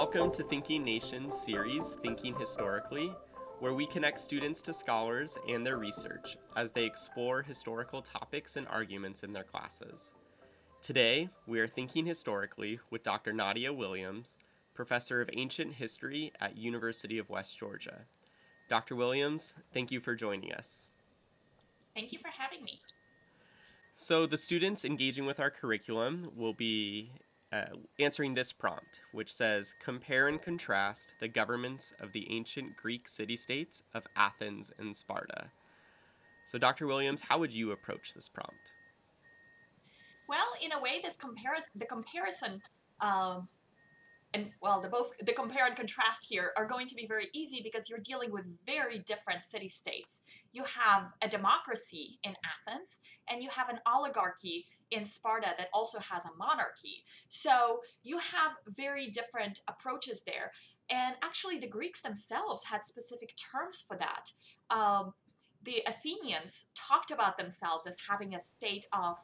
Welcome 0.00 0.30
to 0.34 0.44
Thinking 0.44 0.84
Nations 0.84 1.34
series, 1.36 1.90
Thinking 1.90 2.32
Historically, 2.38 3.12
where 3.58 3.74
we 3.74 3.84
connect 3.84 4.20
students 4.20 4.62
to 4.62 4.72
scholars 4.72 5.36
and 5.48 5.66
their 5.66 5.76
research 5.76 6.36
as 6.54 6.70
they 6.70 6.84
explore 6.84 7.42
historical 7.42 8.00
topics 8.00 8.54
and 8.54 8.68
arguments 8.68 9.24
in 9.24 9.32
their 9.32 9.42
classes. 9.42 10.12
Today, 10.82 11.28
we 11.48 11.58
are 11.58 11.66
thinking 11.66 12.06
historically 12.06 12.78
with 12.90 13.02
Dr. 13.02 13.32
Nadya 13.32 13.76
Williams, 13.76 14.36
professor 14.72 15.20
of 15.20 15.30
ancient 15.32 15.74
history 15.74 16.32
at 16.40 16.56
University 16.56 17.18
of 17.18 17.28
West 17.28 17.58
Georgia. 17.58 18.02
Dr. 18.68 18.94
Williams, 18.94 19.52
thank 19.74 19.90
you 19.90 19.98
for 19.98 20.14
joining 20.14 20.52
us. 20.52 20.90
Thank 21.96 22.12
you 22.12 22.20
for 22.20 22.30
having 22.38 22.62
me. 22.62 22.80
So, 23.96 24.26
the 24.26 24.38
students 24.38 24.84
engaging 24.84 25.26
with 25.26 25.40
our 25.40 25.50
curriculum 25.50 26.30
will 26.36 26.54
be 26.54 27.10
uh, 27.52 27.64
answering 27.98 28.34
this 28.34 28.52
prompt, 28.52 29.00
which 29.12 29.32
says 29.32 29.74
Compare 29.82 30.28
and 30.28 30.40
contrast 30.40 31.14
the 31.20 31.28
governments 31.28 31.92
of 32.00 32.12
the 32.12 32.30
ancient 32.30 32.76
Greek 32.76 33.08
city 33.08 33.36
states 33.36 33.82
of 33.94 34.06
Athens 34.16 34.72
and 34.78 34.94
Sparta. 34.94 35.50
So, 36.44 36.58
Dr. 36.58 36.86
Williams, 36.86 37.22
how 37.22 37.38
would 37.38 37.52
you 37.52 37.72
approach 37.72 38.14
this 38.14 38.28
prompt? 38.28 38.72
Well, 40.28 40.46
in 40.62 40.72
a 40.72 40.80
way, 40.80 41.00
this 41.02 41.16
comparison, 41.16 41.70
the 41.76 41.86
comparison 41.86 42.60
um, 43.00 43.48
and 44.34 44.50
well, 44.60 44.80
the 44.80 44.88
both 44.88 45.12
the 45.24 45.32
compare 45.32 45.66
and 45.66 45.74
contrast 45.74 46.26
here 46.28 46.52
are 46.56 46.66
going 46.66 46.86
to 46.88 46.94
be 46.94 47.06
very 47.06 47.28
easy 47.32 47.60
because 47.62 47.88
you're 47.88 47.98
dealing 47.98 48.30
with 48.30 48.44
very 48.66 48.98
different 49.00 49.44
city 49.44 49.68
states. 49.68 50.20
You 50.52 50.64
have 50.64 51.06
a 51.22 51.28
democracy 51.28 52.18
in 52.24 52.34
Athens, 52.44 53.00
and 53.30 53.42
you 53.42 53.48
have 53.50 53.70
an 53.70 53.78
oligarchy 53.86 54.66
in 54.90 55.04
Sparta 55.04 55.54
that 55.58 55.68
also 55.72 55.98
has 55.98 56.24
a 56.24 56.36
monarchy. 56.38 57.04
So 57.28 57.80
you 58.02 58.18
have 58.18 58.52
very 58.76 59.08
different 59.08 59.60
approaches 59.68 60.22
there. 60.26 60.52
And 60.90 61.14
actually, 61.22 61.58
the 61.58 61.66
Greeks 61.66 62.00
themselves 62.00 62.64
had 62.64 62.86
specific 62.86 63.34
terms 63.36 63.84
for 63.86 63.98
that. 63.98 64.32
Um, 64.70 65.12
the 65.64 65.82
Athenians 65.86 66.66
talked 66.74 67.10
about 67.10 67.36
themselves 67.36 67.86
as 67.86 67.96
having 68.08 68.34
a 68.34 68.40
state 68.40 68.86
of 68.92 69.16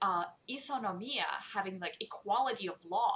uh, 0.00 0.24
isonomia, 0.50 1.26
having 1.54 1.78
like 1.78 1.96
equality 2.00 2.68
of 2.68 2.84
law 2.84 3.12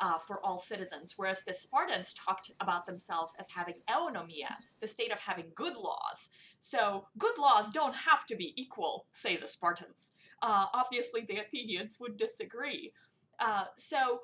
uh, 0.00 0.18
for 0.18 0.44
all 0.44 0.58
citizens, 0.58 1.14
whereas 1.16 1.42
the 1.46 1.52
Spartans 1.52 2.14
talked 2.14 2.52
about 2.60 2.86
themselves 2.86 3.34
as 3.38 3.46
having 3.54 3.74
eunomia, 3.88 4.54
the 4.80 4.88
state 4.88 5.12
of 5.12 5.18
having 5.18 5.46
good 5.54 5.76
laws. 5.76 6.30
So 6.60 7.06
good 7.18 7.36
laws 7.36 7.68
don't 7.70 7.94
have 7.94 8.24
to 8.26 8.36
be 8.36 8.54
equal, 8.60 9.06
say 9.12 9.36
the 9.36 9.46
Spartans. 9.46 10.12
Uh, 10.42 10.66
obviously, 10.74 11.22
the 11.22 11.38
Athenians 11.38 11.98
would 12.00 12.16
disagree. 12.16 12.92
Uh, 13.38 13.64
so 13.76 14.20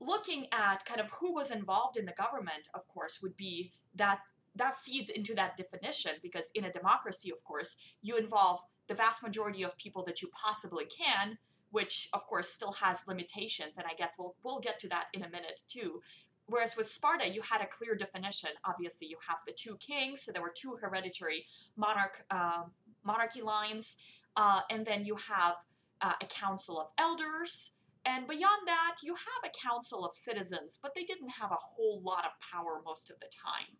looking 0.00 0.46
at 0.52 0.84
kind 0.84 1.00
of 1.00 1.08
who 1.10 1.34
was 1.34 1.50
involved 1.50 1.96
in 1.96 2.04
the 2.04 2.12
government, 2.12 2.68
of 2.74 2.86
course, 2.88 3.20
would 3.22 3.36
be 3.36 3.72
that 3.94 4.20
that 4.54 4.78
feeds 4.80 5.10
into 5.10 5.34
that 5.34 5.56
definition 5.56 6.12
because 6.22 6.50
in 6.54 6.64
a 6.64 6.72
democracy, 6.72 7.30
of 7.30 7.42
course, 7.44 7.76
you 8.00 8.16
involve 8.16 8.60
the 8.88 8.94
vast 8.94 9.22
majority 9.22 9.62
of 9.64 9.76
people 9.76 10.02
that 10.04 10.22
you 10.22 10.28
possibly 10.28 10.86
can 10.86 11.36
which 11.70 12.08
of 12.12 12.26
course 12.26 12.48
still 12.48 12.72
has 12.72 13.06
limitations, 13.06 13.76
and 13.76 13.86
I 13.86 13.94
guess 13.94 14.14
we'll 14.18 14.34
we'll 14.42 14.60
get 14.60 14.78
to 14.80 14.88
that 14.88 15.06
in 15.12 15.24
a 15.24 15.28
minute 15.30 15.60
too. 15.68 16.00
Whereas 16.46 16.76
with 16.76 16.86
Sparta, 16.86 17.28
you 17.28 17.42
had 17.42 17.60
a 17.60 17.66
clear 17.66 17.96
definition. 17.96 18.50
Obviously, 18.64 19.08
you 19.08 19.18
have 19.26 19.38
the 19.46 19.52
two 19.52 19.76
kings, 19.76 20.22
so 20.22 20.32
there 20.32 20.42
were 20.42 20.54
two 20.54 20.76
hereditary 20.80 21.44
monarch 21.76 22.24
uh, 22.30 22.62
monarchy 23.04 23.42
lines, 23.42 23.96
uh, 24.36 24.60
and 24.70 24.86
then 24.86 25.04
you 25.04 25.16
have 25.16 25.54
uh, 26.02 26.12
a 26.20 26.26
council 26.26 26.78
of 26.78 26.88
elders. 26.98 27.72
And 28.04 28.26
beyond 28.28 28.66
that, 28.66 28.96
you 29.02 29.14
have 29.14 29.50
a 29.50 29.68
council 29.68 30.04
of 30.04 30.14
citizens, 30.14 30.78
but 30.80 30.94
they 30.94 31.02
didn't 31.02 31.30
have 31.30 31.50
a 31.50 31.58
whole 31.58 32.00
lot 32.04 32.24
of 32.24 32.30
power 32.40 32.80
most 32.84 33.10
of 33.10 33.18
the 33.18 33.26
time. 33.26 33.76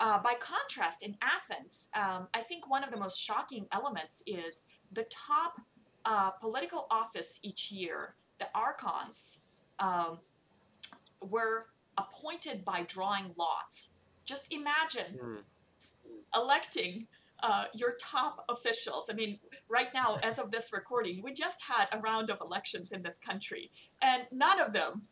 Uh, 0.00 0.18
by 0.22 0.32
contrast, 0.40 1.02
in 1.02 1.14
Athens, 1.20 1.88
um, 1.94 2.26
I 2.32 2.40
think 2.40 2.70
one 2.70 2.82
of 2.82 2.90
the 2.90 2.96
most 2.96 3.20
shocking 3.20 3.66
elements 3.72 4.22
is 4.26 4.64
the 4.92 5.04
top 5.10 5.60
uh, 6.06 6.30
political 6.30 6.86
office 6.90 7.38
each 7.42 7.70
year, 7.70 8.14
the 8.38 8.48
archons 8.54 9.40
um, 9.78 10.18
were 11.20 11.66
appointed 11.98 12.64
by 12.64 12.84
drawing 12.88 13.34
lots. 13.36 13.90
Just 14.24 14.52
imagine 14.52 15.18
mm. 15.22 15.38
electing 16.34 17.06
uh, 17.42 17.64
your 17.74 17.96
top 18.00 18.44
officials. 18.48 19.06
I 19.10 19.14
mean, 19.14 19.38
right 19.68 19.88
now, 19.94 20.18
as 20.22 20.38
of 20.38 20.50
this 20.50 20.72
recording, 20.72 21.22
we 21.22 21.32
just 21.32 21.58
had 21.60 21.86
a 21.92 21.98
round 21.98 22.30
of 22.30 22.38
elections 22.40 22.92
in 22.92 23.02
this 23.02 23.18
country, 23.18 23.70
and 24.02 24.22
none 24.32 24.60
of 24.60 24.72
them, 24.72 25.02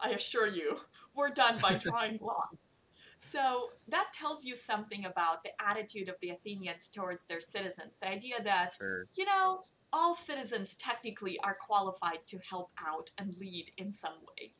I 0.00 0.10
assure 0.10 0.46
you, 0.46 0.78
were 1.14 1.30
done 1.30 1.58
by 1.60 1.74
drawing 1.82 2.18
lots. 2.20 2.58
So 3.18 3.68
that 3.88 4.12
tells 4.12 4.44
you 4.44 4.54
something 4.54 5.06
about 5.06 5.42
the 5.42 5.50
attitude 5.60 6.08
of 6.08 6.16
the 6.20 6.30
Athenians 6.30 6.88
towards 6.88 7.24
their 7.24 7.40
citizens. 7.40 7.98
The 7.98 8.08
idea 8.08 8.42
that, 8.42 8.76
sure. 8.78 9.06
you 9.16 9.24
know, 9.24 9.62
all 9.92 10.14
citizens 10.14 10.74
technically 10.74 11.38
are 11.42 11.54
qualified 11.54 12.26
to 12.26 12.38
help 12.48 12.70
out 12.84 13.10
and 13.18 13.34
lead 13.38 13.70
in 13.78 13.92
some 13.92 14.18
way. 14.28 14.52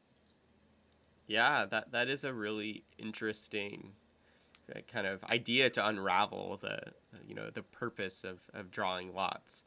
Yeah, 1.27 1.67
that 1.67 1.91
that 1.93 2.09
is 2.09 2.25
a 2.25 2.33
really 2.33 2.85
interesting 2.99 3.93
kind 4.93 5.07
of 5.07 5.23
idea 5.25 5.71
to 5.71 5.87
unravel 5.87 6.59
the 6.61 6.79
you 7.27 7.35
know 7.35 7.51
the 7.51 7.63
purpose 7.63 8.25
of, 8.25 8.39
of 8.55 8.71
drawing 8.71 9.15
lots. 9.15 9.65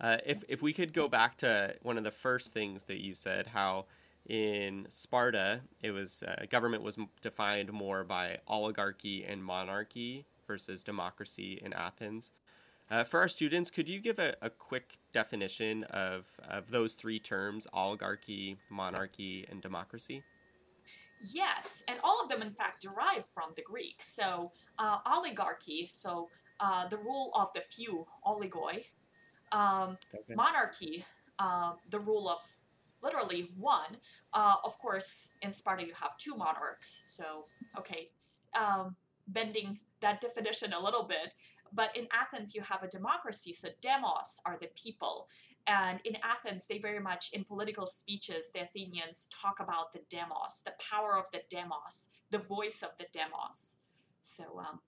Uh, 0.00 0.16
if 0.26 0.44
if 0.48 0.62
we 0.62 0.72
could 0.72 0.92
go 0.92 1.08
back 1.08 1.36
to 1.38 1.74
one 1.82 1.98
of 1.98 2.04
the 2.04 2.10
first 2.10 2.52
things 2.52 2.84
that 2.84 3.00
you 3.00 3.14
said, 3.14 3.46
how 3.46 3.86
in 4.28 4.86
Sparta 4.88 5.60
it 5.82 5.90
was 5.90 6.22
uh, 6.22 6.44
government 6.50 6.82
was 6.82 6.98
defined 7.20 7.72
more 7.72 8.04
by 8.04 8.38
oligarchy 8.46 9.24
and 9.24 9.44
monarchy 9.44 10.24
versus 10.46 10.82
democracy 10.82 11.60
in 11.64 11.72
Athens. 11.72 12.30
Uh, 12.90 13.04
for 13.04 13.20
our 13.20 13.28
students, 13.28 13.70
could 13.70 13.88
you 13.88 13.98
give 13.98 14.18
a, 14.18 14.34
a 14.42 14.50
quick 14.50 14.98
definition 15.14 15.84
of, 15.84 16.26
of 16.46 16.70
those 16.70 16.94
three 16.94 17.18
terms 17.18 17.66
oligarchy, 17.72 18.58
monarchy, 18.68 19.46
and 19.50 19.62
democracy? 19.62 20.22
Yes, 21.30 21.82
and 21.88 21.98
all 22.02 22.20
of 22.22 22.28
them, 22.28 22.42
in 22.42 22.52
fact, 22.52 22.82
derive 22.82 23.24
from 23.28 23.52
the 23.54 23.62
Greek. 23.62 24.02
So, 24.02 24.52
uh, 24.78 24.98
oligarchy, 25.06 25.86
so 25.86 26.28
uh, 26.60 26.88
the 26.88 26.98
rule 26.98 27.30
of 27.34 27.52
the 27.54 27.62
few, 27.68 28.06
oligoi, 28.26 28.84
um, 29.52 29.96
okay. 30.14 30.34
monarchy, 30.34 31.04
uh, 31.38 31.72
the 31.90 32.00
rule 32.00 32.28
of 32.28 32.38
literally 33.02 33.50
one. 33.56 33.96
Uh, 34.32 34.54
of 34.64 34.78
course, 34.78 35.28
in 35.42 35.52
Sparta, 35.52 35.84
you 35.84 35.92
have 35.94 36.16
two 36.18 36.34
monarchs. 36.34 37.02
So, 37.06 37.44
okay, 37.78 38.10
um, 38.58 38.96
bending 39.28 39.78
that 40.00 40.20
definition 40.20 40.72
a 40.72 40.80
little 40.80 41.04
bit, 41.04 41.34
but 41.72 41.96
in 41.96 42.06
Athens, 42.12 42.54
you 42.54 42.62
have 42.62 42.82
a 42.82 42.88
democracy, 42.88 43.52
so 43.52 43.68
demos 43.80 44.40
are 44.44 44.58
the 44.60 44.68
people. 44.74 45.28
And 45.66 46.00
in 46.04 46.16
Athens, 46.22 46.66
they 46.68 46.78
very 46.78 46.98
much, 46.98 47.30
in 47.32 47.44
political 47.44 47.86
speeches, 47.86 48.50
the 48.54 48.62
Athenians 48.62 49.28
talk 49.30 49.60
about 49.60 49.92
the 49.92 50.00
demos, 50.10 50.62
the 50.64 50.72
power 50.78 51.16
of 51.16 51.26
the 51.32 51.40
demos, 51.50 52.08
the 52.30 52.38
voice 52.38 52.82
of 52.82 52.90
the 52.98 53.06
demos. 53.12 53.76
So, 54.22 54.44
um, 54.58 54.80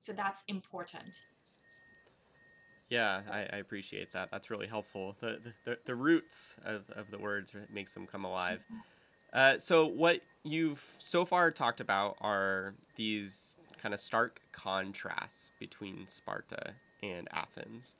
so 0.00 0.12
that's 0.12 0.44
important. 0.48 1.16
Yeah, 2.88 3.22
I, 3.30 3.38
I, 3.38 3.56
appreciate 3.56 4.12
that. 4.12 4.30
That's 4.30 4.50
really 4.50 4.66
helpful. 4.66 5.16
The, 5.20 5.38
the, 5.64 5.78
the 5.86 5.94
roots 5.94 6.56
of, 6.66 6.82
of 6.90 7.10
the 7.10 7.18
words 7.18 7.52
makes 7.72 7.94
them 7.94 8.06
come 8.06 8.26
alive. 8.26 8.58
Mm-hmm. 8.58 8.80
Uh, 9.32 9.58
so 9.58 9.86
what 9.86 10.20
you've 10.44 10.84
so 10.98 11.24
far 11.24 11.50
talked 11.50 11.80
about 11.80 12.16
are 12.20 12.74
these 12.96 13.54
kind 13.80 13.94
of 13.94 14.00
stark 14.00 14.42
contrasts 14.52 15.52
between 15.58 16.06
Sparta 16.06 16.74
and 17.02 17.28
Athens. 17.32 17.96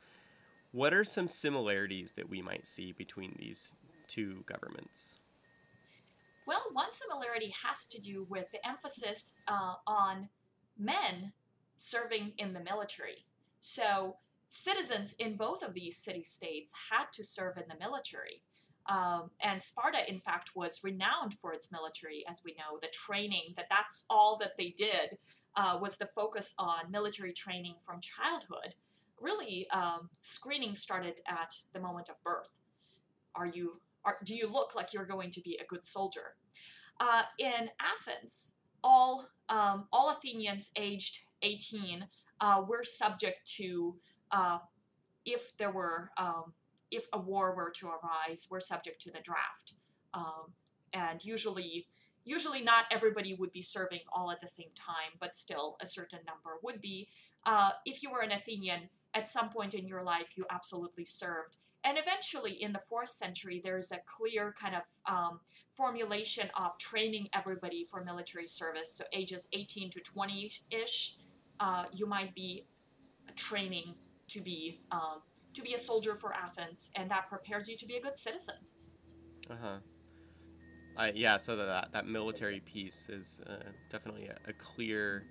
What 0.73 0.95
are 0.95 1.05
some 1.05 1.29
similarities 1.29 2.13
that 2.13 2.31
we 2.31 2.41
might 2.41 2.67
see 2.67 2.93
between 2.93 3.37
these 3.39 3.73
two 4.09 4.43
governments? 4.47 5.17
Well, 6.47 6.65
one 6.73 6.89
similarity 6.95 7.55
has 7.63 7.87
to 7.87 8.01
do 8.01 8.27
with 8.29 8.51
the 8.51 8.67
emphasis 8.67 9.35
uh, 9.49 9.75
on 9.87 10.29
men 10.79 11.33
serving 11.77 12.33
in 12.39 12.55
the 12.55 12.61
military. 12.61 13.27
So, 13.61 14.17
citizens 14.49 15.15
in 15.19 15.37
both 15.37 15.63
of 15.63 15.73
these 15.75 15.97
city 15.97 16.25
states 16.25 16.73
had 16.91 17.05
to 17.13 17.23
serve 17.23 17.59
in 17.59 17.65
the 17.69 17.79
military. 17.79 18.43
Um, 18.87 19.31
and 19.41 19.63
Sparta, 19.63 20.11
in 20.11 20.21
fact, 20.21 20.57
was 20.57 20.83
renowned 20.83 21.35
for 21.35 21.53
its 21.53 21.71
military, 21.71 22.25
as 22.29 22.43
we 22.45 22.53
know, 22.55 22.79
the 22.81 22.89
training, 22.89 23.55
that 23.57 23.67
that's 23.71 24.05
all 24.11 24.37
that 24.39 24.57
they 24.59 24.71
did 24.71 25.19
uh, 25.55 25.79
was 25.81 25.97
the 25.97 26.09
focus 26.15 26.55
on 26.59 26.91
military 26.91 27.33
training 27.33 27.75
from 27.83 28.01
childhood. 28.01 28.75
Really, 29.23 29.69
um, 29.71 30.11
screening 30.21 30.75
started 30.75 31.21
at 31.29 31.55
the 31.73 31.81
moment 31.81 32.09
of 32.09 32.17
birth. 32.25 32.51
Are 33.37 33.47
you? 33.47 33.81
Are, 34.05 34.19
do 34.25 34.35
you 34.35 34.51
look 34.51 34.75
like 34.75 34.93
you're 34.93 35.07
going 35.07 35.31
to 35.31 35.41
be 35.41 35.59
a 35.63 35.67
good 35.67 35.87
soldier? 35.87 36.35
Uh, 36.99 37.23
in 37.39 37.71
Athens, 37.81 38.55
all 38.83 39.29
um, 39.49 39.87
all 39.93 40.11
Athenians 40.11 40.71
aged 40.77 41.21
18 41.43 42.05
uh, 42.41 42.63
were 42.67 42.83
subject 42.83 43.49
to, 43.57 43.95
uh, 44.33 44.59
if 45.25 45.57
there 45.57 45.71
were, 45.71 46.11
um, 46.17 46.53
if 46.91 47.07
a 47.13 47.19
war 47.19 47.55
were 47.55 47.71
to 47.71 47.89
arise, 47.89 48.49
were 48.51 48.61
subject 48.61 49.01
to 49.03 49.11
the 49.11 49.21
draft. 49.21 49.75
Um, 50.15 50.53
and 50.93 51.25
usually, 51.25 51.87
usually 52.25 52.63
not 52.63 52.85
everybody 52.91 53.35
would 53.35 53.53
be 53.53 53.63
serving 53.63 54.01
all 54.13 54.31
at 54.31 54.41
the 54.41 54.49
same 54.49 54.71
time, 54.75 55.13
but 55.21 55.35
still 55.35 55.77
a 55.81 55.87
certain 55.87 56.21
number 56.27 56.59
would 56.63 56.81
be. 56.81 57.09
Uh, 57.47 57.71
if 57.87 58.03
you 58.03 58.11
were 58.11 58.21
an 58.21 58.33
Athenian, 58.33 58.89
at 59.15 59.29
some 59.29 59.49
point 59.49 59.75
in 59.75 59.87
your 59.87 60.03
life, 60.03 60.33
you 60.37 60.45
absolutely 60.51 61.05
served. 61.05 61.57
And 61.85 61.99
eventually, 61.99 62.63
in 62.63 62.73
the 62.73 62.81
fourth 62.89 63.09
century, 63.09 63.61
there's 63.63 63.91
a 63.91 63.99
clear 64.07 64.55
kind 64.59 64.77
of 64.77 64.83
um, 65.13 65.41
formulation 65.73 66.49
of 66.57 66.79
training 66.79 67.29
everybody 67.33 67.87
for 67.91 68.05
military 68.05 68.47
service. 68.47 68.95
So, 68.97 69.05
ages 69.13 69.49
18 69.53 69.91
to 69.91 70.01
20 70.01 70.53
ish, 70.71 71.17
uh, 71.59 71.85
you 71.93 72.07
might 72.07 72.35
be 72.35 72.65
training 73.37 73.95
to 74.29 74.41
be 74.41 74.81
um, 74.93 75.23
to 75.55 75.63
be 75.63 75.75
a 75.75 75.79
soldier 75.79 76.15
for 76.15 76.33
Athens, 76.35 76.91
and 76.95 77.11
that 77.11 77.29
prepares 77.29 77.69
you 77.69 77.77
to 77.77 77.87
be 77.87 77.97
a 77.97 78.01
good 78.01 78.19
citizen. 78.19 78.55
Uh 79.51 79.55
huh. 79.61 79.77
Uh, 80.97 81.11
yeah, 81.15 81.37
so 81.37 81.57
that 81.57 81.91
that 81.93 82.07
military 82.07 82.61
piece 82.61 83.09
is 83.09 83.41
uh, 83.47 83.57
definitely 83.91 84.27
a, 84.27 84.37
a, 84.49 84.53
clear 84.53 85.25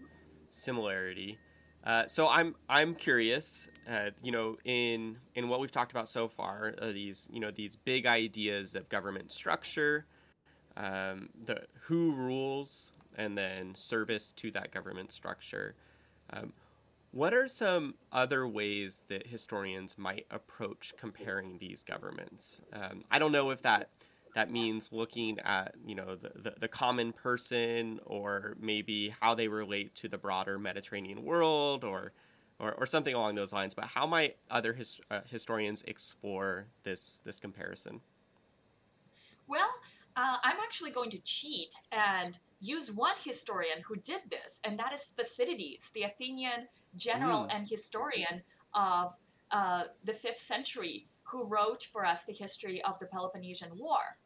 similarity. 0.50 1.38
Uh, 1.84 2.08
so 2.08 2.28
I'm 2.28 2.56
I'm 2.70 2.94
curious, 2.94 3.68
uh, 3.90 4.12
you 4.22 4.32
know, 4.32 4.58
in 4.66 5.18
in 5.36 5.50
what 5.50 5.60
we've 5.60 5.72
talked 5.72 5.92
about 5.92 6.08
so 6.08 6.28
far, 6.28 6.76
these 6.94 7.28
you 7.32 7.40
know 7.40 7.52
these 7.52 7.76
big 7.76 8.06
ideas 8.06 8.76
of 8.76 8.88
government 8.90 9.32
structure, 9.32 10.06
um, 10.78 11.30
the 11.46 11.62
who 11.82 12.14
rules, 12.14 12.92
and 13.18 13.38
then 13.38 13.74
service 13.74 14.32
to 14.34 14.52
that 14.52 14.72
government 14.72 15.12
structure. 15.12 15.76
Um, 16.32 16.54
what 17.14 17.34
are 17.34 17.48
some 17.48 17.96
other 18.14 18.48
ways 18.48 19.04
that 19.10 19.28
historians 19.28 19.98
might 19.98 20.26
approach 20.32 20.94
comparing 20.98 21.58
these 21.58 21.84
governments? 21.84 22.62
Um, 22.72 23.04
I 23.12 23.20
don't 23.20 23.34
know 23.34 23.50
if 23.50 23.62
that 23.64 23.90
that 24.36 24.52
means 24.52 24.90
looking 24.92 25.40
at 25.40 25.74
you 25.86 25.96
know 25.96 26.16
the, 26.16 26.32
the, 26.36 26.54
the, 26.60 26.68
common 26.68 27.12
person 27.12 28.00
or 28.06 28.56
maybe 28.60 29.14
how 29.20 29.36
they 29.36 29.48
relate 29.48 29.94
to 29.96 30.08
the 30.08 30.18
broader 30.18 30.58
mediterranean 30.58 31.24
world 31.24 31.84
or 31.84 32.12
or, 32.60 32.74
or 32.74 32.86
something 32.86 33.14
along 33.14 33.36
those 33.36 33.54
lines 33.54 33.74
but 33.74 33.86
how 33.86 34.06
might 34.06 34.38
other 34.50 34.74
his, 34.74 35.00
uh, 35.10 35.22
historians 35.26 35.84
explore 35.88 36.68
this 36.84 37.22
this 37.26 37.40
comparison 37.40 38.00
well 39.48 39.70
uh, 40.16 40.38
i'm 40.44 40.58
actually 40.62 40.92
going 40.92 41.10
to 41.10 41.20
cheat 41.20 41.74
and 41.92 42.40
use 42.60 42.92
one 42.92 43.16
historian 43.24 43.82
who 43.86 43.96
did 43.98 44.22
this 44.30 44.60
and 44.64 44.78
that 44.80 44.94
is 44.94 45.10
thucydides 45.18 45.90
the 45.94 46.04
athenian 46.04 46.68
general 46.96 47.42
mm. 47.42 47.56
and 47.56 47.68
historian 47.68 48.42
of 48.74 49.14
uh, 49.52 49.84
the 50.06 50.14
fifth 50.14 50.40
century 50.40 51.06
who 51.32 51.46
wrote 51.46 51.88
for 51.92 52.06
us 52.06 52.24
the 52.26 52.34
history 52.34 52.84
of 52.84 53.00
the 53.00 53.06
Peloponnesian 53.06 53.70
War. 53.78 54.18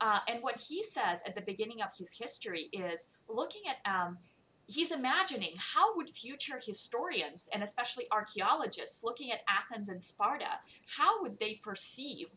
Uh, 0.00 0.18
and 0.28 0.42
what 0.42 0.58
he 0.58 0.82
says 0.82 1.20
at 1.26 1.34
the 1.34 1.42
beginning 1.42 1.82
of 1.82 1.90
his 1.96 2.12
history 2.12 2.70
is 2.72 3.08
looking 3.28 3.62
at, 3.68 3.90
um, 3.92 4.16
he's 4.66 4.92
imagining 4.92 5.52
how 5.56 5.94
would 5.96 6.08
future 6.08 6.60
historians 6.64 7.48
and 7.52 7.62
especially 7.62 8.06
archaeologists 8.10 9.04
looking 9.04 9.30
at 9.30 9.40
Athens 9.48 9.88
and 9.88 10.02
Sparta, 10.02 10.58
how 10.86 11.22
would 11.22 11.38
they 11.38 11.60
perceive 11.62 12.28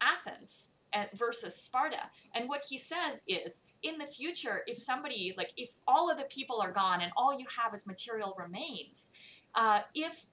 Athens 0.00 0.68
versus 1.14 1.54
Sparta? 1.54 2.10
And 2.34 2.48
what 2.48 2.64
he 2.68 2.76
says 2.76 3.22
is, 3.26 3.62
in 3.82 3.98
the 3.98 4.06
future, 4.06 4.62
if 4.66 4.78
somebody, 4.78 5.34
like 5.36 5.52
if 5.56 5.70
all 5.86 6.10
of 6.10 6.16
the 6.16 6.24
people 6.24 6.60
are 6.60 6.72
gone 6.72 7.00
and 7.00 7.12
all 7.16 7.38
you 7.38 7.46
have 7.56 7.74
is 7.74 7.86
material 7.86 8.34
remains, 8.38 9.10
uh, 9.54 9.80
if 9.94 10.26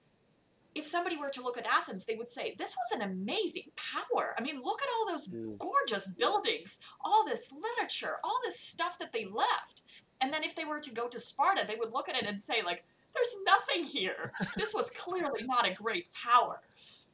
if 0.74 0.86
somebody 0.86 1.16
were 1.16 1.30
to 1.30 1.42
look 1.42 1.58
at 1.58 1.66
Athens, 1.66 2.04
they 2.04 2.14
would 2.14 2.30
say, 2.30 2.54
this 2.58 2.76
was 2.76 3.00
an 3.00 3.10
amazing 3.10 3.70
power. 3.76 4.34
I 4.38 4.42
mean, 4.42 4.62
look 4.62 4.80
at 4.82 4.88
all 4.94 5.12
those 5.12 5.26
mm. 5.26 5.58
gorgeous 5.58 6.06
buildings, 6.06 6.78
all 7.04 7.24
this 7.24 7.48
literature, 7.52 8.16
all 8.22 8.38
this 8.44 8.60
stuff 8.60 8.98
that 9.00 9.12
they 9.12 9.24
left. 9.24 9.82
And 10.20 10.32
then 10.32 10.44
if 10.44 10.54
they 10.54 10.64
were 10.64 10.80
to 10.80 10.90
go 10.92 11.08
to 11.08 11.18
Sparta, 11.18 11.66
they 11.66 11.76
would 11.76 11.92
look 11.92 12.08
at 12.08 12.16
it 12.16 12.26
and 12.26 12.40
say, 12.40 12.62
like, 12.62 12.84
there's 13.14 13.36
nothing 13.44 13.84
here. 13.84 14.32
This 14.56 14.72
was 14.72 14.90
clearly 14.90 15.42
not 15.44 15.66
a 15.66 15.74
great 15.74 16.12
power. 16.12 16.60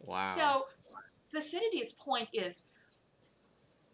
Wow. 0.04 0.34
So 0.36 0.66
Thucydides' 1.32 1.94
point 1.94 2.28
is 2.32 2.64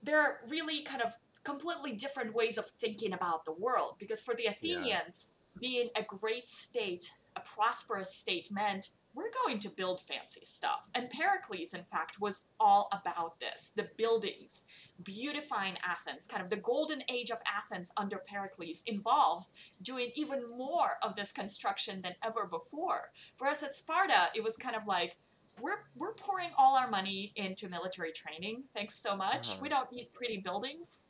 there 0.02 0.20
are 0.20 0.40
really 0.48 0.82
kind 0.82 1.02
of 1.02 1.12
completely 1.44 1.92
different 1.92 2.34
ways 2.34 2.58
of 2.58 2.68
thinking 2.80 3.12
about 3.12 3.44
the 3.44 3.52
world 3.52 3.94
because 3.98 4.20
for 4.20 4.34
the 4.34 4.46
Athenians, 4.46 5.32
yeah. 5.54 5.60
being 5.60 5.88
a 5.96 6.02
great 6.02 6.48
state, 6.48 7.12
a 7.36 7.40
prosperous 7.40 8.14
state 8.14 8.50
meant 8.50 8.90
we're 9.14 9.30
going 9.44 9.58
to 9.60 9.68
build 9.68 10.00
fancy 10.00 10.42
stuff. 10.44 10.90
And 10.94 11.10
Pericles, 11.10 11.74
in 11.74 11.84
fact, 11.84 12.20
was 12.20 12.46
all 12.58 12.88
about 12.92 13.38
this 13.40 13.72
the 13.76 13.88
buildings, 13.96 14.64
beautifying 15.02 15.76
Athens. 15.84 16.26
Kind 16.26 16.42
of 16.42 16.50
the 16.50 16.56
golden 16.56 17.02
age 17.08 17.30
of 17.30 17.38
Athens 17.46 17.90
under 17.96 18.18
Pericles 18.18 18.82
involves 18.86 19.52
doing 19.82 20.10
even 20.14 20.48
more 20.56 20.96
of 21.02 21.14
this 21.16 21.32
construction 21.32 22.00
than 22.02 22.14
ever 22.24 22.46
before. 22.46 23.10
Whereas 23.38 23.62
at 23.62 23.76
Sparta, 23.76 24.30
it 24.34 24.42
was 24.42 24.56
kind 24.56 24.76
of 24.76 24.86
like, 24.86 25.16
we're, 25.60 25.84
we're 25.96 26.14
pouring 26.14 26.48
all 26.56 26.76
our 26.76 26.88
money 26.88 27.32
into 27.36 27.68
military 27.68 28.12
training. 28.12 28.64
Thanks 28.74 28.98
so 28.98 29.14
much. 29.14 29.50
Uh-huh. 29.50 29.58
We 29.60 29.68
don't 29.68 29.92
need 29.92 30.08
pretty 30.14 30.38
buildings. 30.38 31.06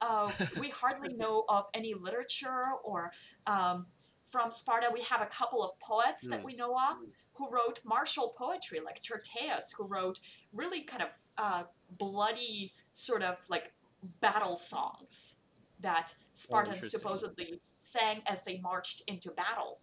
Uh, 0.00 0.30
we 0.60 0.70
hardly 0.70 1.12
know 1.14 1.44
of 1.48 1.64
any 1.74 1.94
literature 1.94 2.68
or 2.84 3.12
um, 3.46 3.86
from 4.30 4.50
Sparta, 4.50 4.88
we 4.92 5.02
have 5.02 5.20
a 5.20 5.26
couple 5.26 5.62
of 5.62 5.78
poets 5.80 6.26
that 6.28 6.42
we 6.44 6.54
know 6.54 6.74
of 6.74 6.96
who 7.34 7.50
wrote 7.50 7.80
martial 7.84 8.34
poetry, 8.36 8.80
like 8.84 9.02
Tyrtaeus, 9.02 9.72
who 9.76 9.86
wrote 9.86 10.20
really 10.52 10.82
kind 10.82 11.02
of 11.02 11.08
uh, 11.36 11.62
bloody, 11.98 12.72
sort 12.92 13.22
of 13.22 13.36
like 13.48 13.72
battle 14.20 14.56
songs 14.56 15.34
that 15.80 16.14
Spartans 16.34 16.80
oh, 16.84 16.88
supposedly 16.88 17.60
sang 17.82 18.22
as 18.26 18.42
they 18.42 18.58
marched 18.58 19.02
into 19.08 19.30
battle. 19.30 19.80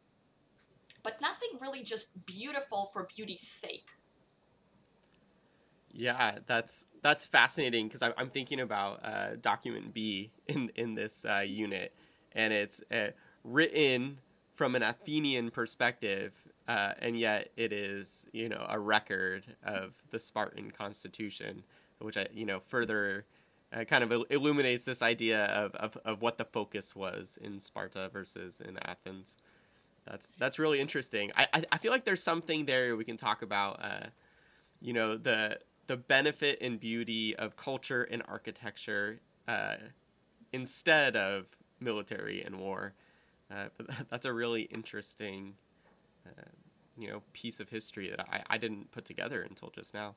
But 1.03 1.19
nothing 1.21 1.49
really 1.59 1.83
just 1.83 2.09
beautiful 2.25 2.89
for 2.93 3.07
beauty's 3.15 3.47
sake. 3.61 3.87
Yeah, 5.91 6.39
that's 6.45 6.85
that's 7.01 7.25
fascinating 7.25 7.87
because 7.87 8.01
I'm, 8.01 8.13
I'm 8.17 8.29
thinking 8.29 8.59
about 8.59 9.03
uh, 9.03 9.35
document 9.41 9.93
B 9.93 10.31
in 10.47 10.69
in 10.75 10.93
this 10.93 11.25
uh, 11.25 11.39
unit, 11.39 11.93
and 12.33 12.53
it's 12.53 12.83
uh, 12.91 13.07
written 13.43 14.19
from 14.57 14.75
an 14.75 14.83
Athenian 14.83 15.51
perspective, 15.51 16.33
uh, 16.67 16.93
and 16.99 17.17
yet 17.17 17.51
it 17.55 17.71
is 17.71 18.25
you 18.33 18.49
know 18.49 18.65
a 18.67 18.77
record 18.77 19.45
of 19.63 19.93
the 20.09 20.19
Spartan 20.19 20.71
constitution, 20.71 21.63
which 21.99 22.17
I 22.17 22.27
you 22.33 22.45
know 22.45 22.59
further 22.67 23.25
uh, 23.71 23.83
kind 23.83 24.03
of 24.03 24.25
illuminates 24.29 24.85
this 24.85 25.01
idea 25.01 25.45
of, 25.45 25.75
of, 25.75 25.97
of 26.05 26.21
what 26.21 26.37
the 26.37 26.45
focus 26.45 26.95
was 26.95 27.37
in 27.41 27.59
Sparta 27.59 28.09
versus 28.11 28.61
in 28.61 28.77
Athens. 28.83 29.37
That's 30.05 30.29
that's 30.37 30.57
really 30.57 30.79
interesting. 30.79 31.31
I, 31.35 31.47
I, 31.71 31.77
feel 31.77 31.91
like 31.91 32.05
there's 32.05 32.23
something 32.23 32.65
there 32.65 32.95
we 32.95 33.03
can 33.03 33.17
talk 33.17 33.41
about. 33.41 33.83
Uh, 33.83 34.07
you 34.81 34.93
know 34.93 35.17
the 35.17 35.59
the 35.87 35.97
benefit 35.97 36.59
and 36.61 36.79
beauty 36.79 37.35
of 37.35 37.55
culture 37.55 38.03
and 38.03 38.23
architecture 38.27 39.19
uh, 39.47 39.75
instead 40.53 41.15
of 41.15 41.45
military 41.79 42.41
and 42.41 42.59
war. 42.59 42.93
Uh, 43.51 43.65
but 43.77 43.87
that's 44.09 44.25
a 44.25 44.33
really 44.33 44.63
interesting, 44.63 45.53
uh, 46.25 46.49
you 46.97 47.09
know, 47.09 47.21
piece 47.33 47.59
of 47.59 47.69
history 47.69 48.09
that 48.09 48.21
I, 48.31 48.43
I 48.49 48.57
didn't 48.57 48.91
put 48.91 49.05
together 49.05 49.41
until 49.41 49.69
just 49.69 49.93
now. 49.93 50.15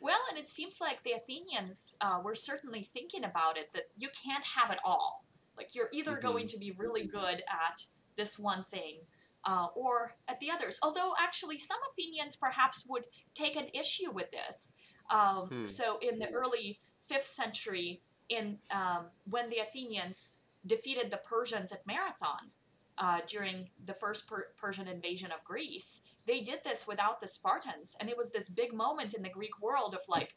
Well, 0.00 0.20
and 0.30 0.38
it 0.38 0.50
seems 0.50 0.80
like 0.80 1.02
the 1.02 1.12
Athenians 1.12 1.96
uh, 2.02 2.20
were 2.22 2.34
certainly 2.34 2.90
thinking 2.92 3.24
about 3.24 3.56
it 3.56 3.72
that 3.72 3.84
you 3.96 4.08
can't 4.22 4.44
have 4.44 4.70
it 4.70 4.78
all. 4.84 5.24
Like 5.56 5.74
you're 5.74 5.88
either 5.92 6.12
mm-hmm. 6.12 6.26
going 6.26 6.48
to 6.48 6.58
be 6.58 6.72
really 6.72 7.06
good 7.06 7.42
at 7.48 7.82
this 8.16 8.38
one 8.38 8.66
thing 8.70 8.98
uh, 9.46 9.68
or 9.74 10.14
at 10.28 10.38
the 10.40 10.50
others. 10.50 10.78
Although 10.82 11.14
actually, 11.18 11.58
some 11.58 11.78
Athenians 11.92 12.36
perhaps 12.36 12.84
would 12.88 13.04
take 13.34 13.56
an 13.56 13.68
issue 13.72 14.10
with 14.12 14.30
this. 14.30 14.74
Um, 15.10 15.48
hmm. 15.48 15.66
So 15.66 15.98
in 16.02 16.18
the 16.18 16.30
early 16.32 16.80
fifth 17.08 17.26
century, 17.26 18.02
in 18.28 18.58
um, 18.70 19.06
when 19.28 19.50
the 19.50 19.58
Athenians 19.58 20.38
defeated 20.66 21.10
the 21.10 21.18
Persians 21.18 21.72
at 21.72 21.86
Marathon 21.86 22.50
uh, 22.98 23.20
during 23.26 23.68
the 23.86 23.94
first 23.94 24.26
per- 24.26 24.48
Persian 24.56 24.88
invasion 24.88 25.32
of 25.32 25.42
Greece. 25.44 26.02
They 26.26 26.40
did 26.40 26.60
this 26.64 26.86
without 26.86 27.20
the 27.20 27.28
Spartans, 27.28 27.96
and 28.00 28.08
it 28.08 28.16
was 28.16 28.30
this 28.30 28.48
big 28.48 28.72
moment 28.72 29.14
in 29.14 29.22
the 29.22 29.28
Greek 29.28 29.60
world 29.60 29.94
of 29.94 30.00
like, 30.08 30.34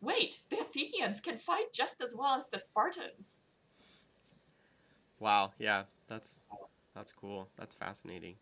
wait, 0.00 0.40
the 0.50 0.58
Athenians 0.60 1.20
can 1.20 1.38
fight 1.38 1.72
just 1.72 2.02
as 2.02 2.14
well 2.14 2.36
as 2.36 2.48
the 2.48 2.58
Spartans. 2.58 3.44
Wow, 5.20 5.52
yeah, 5.58 5.84
that's 6.08 6.48
that's 6.94 7.12
cool. 7.12 7.48
That's 7.56 7.74
fascinating. 7.74 8.34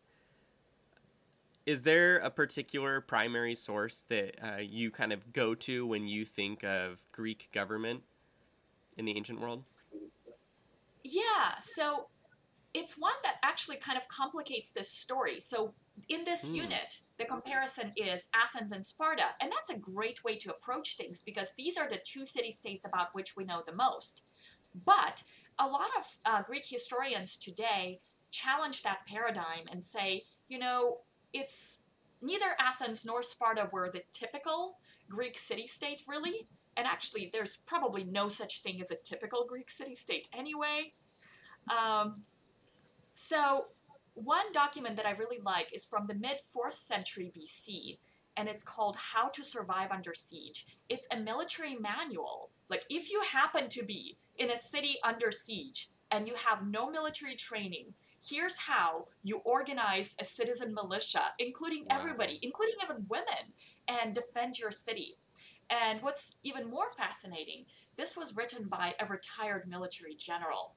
Is 1.67 1.83
there 1.83 2.17
a 2.17 2.31
particular 2.31 3.01
primary 3.03 3.55
source 3.55 4.05
that 4.09 4.37
uh, 4.43 4.57
you 4.57 4.91
kind 4.91 5.13
of 5.13 5.33
go 5.33 5.55
to 5.57 5.87
when 5.87 6.09
you 6.09 6.25
think 6.25 6.65
of 6.65 7.03
Greek 7.13 7.51
government 7.53 8.03
in 8.97 9.05
the 9.05 9.17
ancient 9.17 9.41
world? 9.41 9.63
Yeah, 11.05 11.55
so 11.77 12.09
it's 12.75 12.99
one 12.99 13.15
that 13.25 13.37
actually 13.43 13.77
kind 13.77 13.99
of 13.99 14.07
complicates 14.09 14.71
this 14.71 14.91
story. 14.91 15.41
So 15.41 15.75
in 16.09 16.25
this 16.25 16.45
mm. 16.45 16.55
unit, 16.55 17.01
the 17.19 17.25
comparison 17.25 17.93
is 17.97 18.29
Athens 18.35 18.73
and 18.73 18.85
Sparta, 18.85 19.25
and 19.41 19.51
that's 19.51 19.71
a 19.71 19.79
great 19.79 20.23
way 20.25 20.37
to 20.37 20.51
approach 20.51 20.97
things 20.97 21.23
because 21.23 21.49
these 21.57 21.77
are 21.77 21.89
the 21.89 22.01
two 22.05 22.25
city 22.27 22.53
states 22.53 22.85
about 22.85 23.15
which 23.15 23.37
we 23.37 23.45
know 23.45 23.63
the 23.67 23.77
most. 23.77 24.23
But 24.85 25.23
a 25.59 25.67
lot 25.67 25.91
of 25.99 26.07
uh, 26.25 26.43
Greek 26.43 26.67
historians 26.67 27.37
today 27.37 28.01
challenge 28.31 28.83
that 28.83 29.01
paradigm 29.07 29.67
and 29.71 29.83
say, 29.83 30.25
you 30.49 30.59
know, 30.59 30.99
it's 31.33 31.79
neither 32.23 32.55
Athens 32.59 33.05
nor 33.05 33.23
Sparta 33.23 33.69
were 33.73 33.91
the 33.93 34.03
typical 34.13 34.77
Greek 35.09 35.37
city 35.37 35.67
state, 35.67 36.03
really. 36.07 36.47
And 36.77 36.87
actually, 36.87 37.31
there's 37.33 37.59
probably 37.67 38.05
no 38.05 38.29
such 38.29 38.63
thing 38.63 38.81
as 38.81 38.91
a 38.91 38.97
typical 39.05 39.45
Greek 39.47 39.71
city 39.71 39.95
state 39.95 40.29
anyway. 40.33 40.93
Um, 41.69 42.23
so, 43.15 43.67
one 44.15 44.51
document 44.53 44.97
that 44.97 45.07
I 45.07 45.13
really 45.13 45.41
like 45.43 45.69
is 45.75 45.87
from 45.87 46.07
the 46.07 46.15
mid 46.15 46.39
4th 46.55 46.87
century 46.87 47.33
BC, 47.37 47.99
and 48.37 48.49
it's 48.49 48.65
called 48.65 48.97
How 48.97 49.29
to 49.29 49.45
Survive 49.45 49.91
Under 49.91 50.15
Siege. 50.15 50.67
It's 50.89 51.07
a 51.13 51.19
military 51.19 51.77
manual. 51.77 52.51
Like, 52.69 52.85
if 52.89 53.11
you 53.11 53.21
happen 53.23 53.69
to 53.69 53.85
be 53.85 54.17
in 54.39 54.51
a 54.51 54.59
city 54.59 54.97
under 55.05 55.31
siege 55.31 55.91
and 56.11 56.27
you 56.27 56.35
have 56.37 56.67
no 56.67 56.91
military 56.91 57.37
training, 57.37 57.93
here's 58.27 58.59
how 58.59 59.07
you 59.23 59.39
organize 59.45 60.15
a 60.19 60.25
citizen 60.25 60.75
militia, 60.75 61.23
including 61.39 61.85
wow. 61.89 61.99
everybody, 61.99 62.39
including 62.43 62.77
even 62.83 63.05
women, 63.09 63.53
and 63.89 64.15
defend 64.15 64.59
your 64.59 64.73
city. 64.73 65.17
And 65.71 66.03
what's 66.03 66.37
even 66.43 66.69
more 66.69 66.93
fascinating, 66.97 67.65
this 67.97 68.17
was 68.17 68.35
written 68.37 68.67
by 68.69 68.95
a 69.01 69.07
retired 69.07 69.69
military 69.69 70.15
general. 70.15 70.75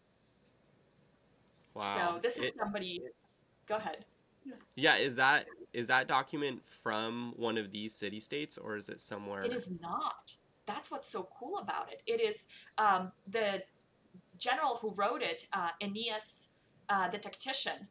Wow. 1.74 1.96
So 2.14 2.20
this 2.22 2.38
is 2.38 2.44
it, 2.44 2.54
somebody. 2.58 3.02
Go 3.68 3.76
ahead. 3.76 4.06
Yeah, 4.76 4.98
is 4.98 5.16
that 5.16 5.46
is 5.74 5.88
that 5.88 6.08
document 6.08 6.66
from 6.66 7.34
one 7.38 7.58
of 7.58 7.72
these 7.72 7.96
city 7.96 8.20
states 8.20 8.58
or 8.58 8.76
is 8.76 8.90
it 8.90 9.02
somewhere? 9.02 9.42
It 9.42 9.54
is 9.54 9.72
not. 9.82 10.34
That's 10.66 10.92
what's 10.92 11.10
so 11.10 11.28
cool 11.38 11.58
about 11.58 11.92
it. 11.92 12.02
It 12.06 12.22
is 12.22 12.46
um, 12.78 13.12
the 13.32 13.64
general 14.38 14.76
who 14.76 14.94
wrote 14.96 15.22
it, 15.22 15.48
uh, 15.54 15.70
Aeneas 15.82 16.50
uh, 16.90 17.08
the 17.10 17.18
tactician. 17.18 17.88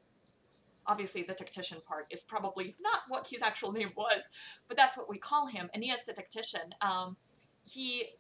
Obviously, 0.86 1.22
the 1.22 1.34
tactician 1.34 1.78
part 1.86 2.06
is 2.10 2.22
probably 2.22 2.74
not 2.80 3.00
what 3.08 3.26
his 3.26 3.42
actual 3.42 3.72
name 3.72 3.92
was, 3.96 4.22
but 4.68 4.76
that's 4.76 4.96
what 4.96 5.08
we 5.08 5.18
call 5.18 5.46
him, 5.46 5.70
Aeneas 5.74 6.04
the 6.06 6.12
tactician. 6.12 6.74
Um, 6.80 7.16
he 7.64 8.10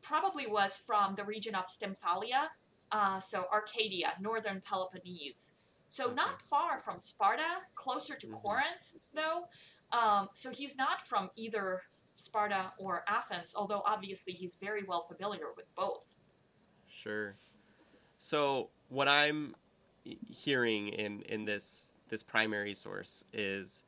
probably 0.00 0.46
was 0.46 0.78
from 0.86 1.14
the 1.14 1.24
region 1.24 1.54
of 1.54 1.66
Stymphalia, 1.66 2.48
uh, 2.92 3.18
so 3.20 3.46
Arcadia, 3.52 4.14
northern 4.20 4.60
Peloponnese. 4.60 5.52
So 5.88 6.06
okay. 6.06 6.14
not 6.14 6.42
far 6.42 6.78
from 6.78 6.98
Sparta, 6.98 7.42
closer 7.74 8.14
to 8.16 8.26
mm-hmm. 8.26 8.36
Corinth, 8.36 8.94
though. 9.14 9.48
Um, 9.92 10.28
so 10.34 10.50
he's 10.50 10.76
not 10.76 11.06
from 11.06 11.30
either 11.36 11.82
Sparta 12.16 12.70
or 12.78 13.04
Athens, 13.08 13.52
although 13.56 13.82
obviously 13.84 14.32
he's 14.32 14.56
very 14.56 14.84
well 14.84 15.06
familiar 15.08 15.46
with 15.56 15.66
both. 15.74 16.12
Sure. 16.88 17.34
So 18.18 18.70
what 18.88 19.08
I'm 19.08 19.54
hearing 20.04 20.88
in 20.88 21.22
in 21.22 21.44
this 21.44 21.91
this 22.12 22.22
primary 22.22 22.74
source 22.74 23.24
is 23.32 23.84